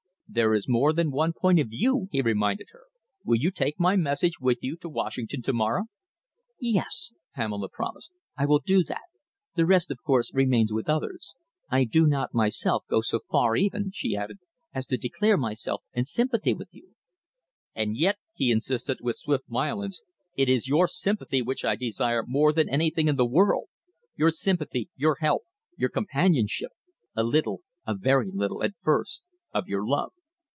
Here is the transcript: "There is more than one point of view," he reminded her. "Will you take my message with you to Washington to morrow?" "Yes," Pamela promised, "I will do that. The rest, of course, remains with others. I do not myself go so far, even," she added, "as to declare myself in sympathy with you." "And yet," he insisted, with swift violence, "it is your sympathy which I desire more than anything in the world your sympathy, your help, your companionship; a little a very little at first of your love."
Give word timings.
"There 0.33 0.53
is 0.53 0.65
more 0.65 0.93
than 0.93 1.11
one 1.11 1.33
point 1.33 1.59
of 1.59 1.67
view," 1.67 2.07
he 2.09 2.21
reminded 2.21 2.67
her. 2.71 2.83
"Will 3.25 3.35
you 3.35 3.51
take 3.51 3.77
my 3.77 3.97
message 3.97 4.39
with 4.39 4.59
you 4.61 4.77
to 4.77 4.87
Washington 4.87 5.41
to 5.41 5.51
morrow?" 5.51 5.87
"Yes," 6.57 7.11
Pamela 7.35 7.67
promised, 7.67 8.13
"I 8.37 8.45
will 8.45 8.59
do 8.65 8.81
that. 8.85 9.01
The 9.57 9.65
rest, 9.65 9.91
of 9.91 10.01
course, 10.01 10.33
remains 10.33 10.71
with 10.71 10.87
others. 10.87 11.33
I 11.69 11.83
do 11.83 12.07
not 12.07 12.33
myself 12.33 12.85
go 12.89 13.01
so 13.01 13.19
far, 13.19 13.57
even," 13.57 13.91
she 13.93 14.15
added, 14.15 14.37
"as 14.73 14.85
to 14.85 14.95
declare 14.97 15.35
myself 15.35 15.83
in 15.91 16.05
sympathy 16.05 16.53
with 16.53 16.69
you." 16.71 16.95
"And 17.75 17.97
yet," 17.97 18.17
he 18.33 18.51
insisted, 18.51 18.99
with 19.01 19.17
swift 19.17 19.49
violence, 19.49 20.01
"it 20.37 20.47
is 20.47 20.65
your 20.69 20.87
sympathy 20.87 21.41
which 21.41 21.65
I 21.65 21.75
desire 21.75 22.23
more 22.25 22.53
than 22.53 22.69
anything 22.69 23.09
in 23.09 23.17
the 23.17 23.25
world 23.27 23.67
your 24.15 24.31
sympathy, 24.31 24.89
your 24.95 25.17
help, 25.19 25.41
your 25.75 25.89
companionship; 25.89 26.71
a 27.17 27.23
little 27.23 27.63
a 27.85 27.93
very 27.95 28.31
little 28.33 28.63
at 28.63 28.75
first 28.81 29.23
of 29.53 29.67
your 29.67 29.85
love." 29.85 30.13